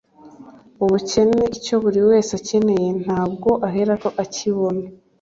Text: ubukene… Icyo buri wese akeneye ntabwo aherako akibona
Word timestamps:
ubukene… 0.83 1.43
Icyo 1.57 1.75
buri 1.83 2.01
wese 2.09 2.31
akeneye 2.39 2.87
ntabwo 3.03 3.49
aherako 3.67 4.07
akibona 4.23 4.83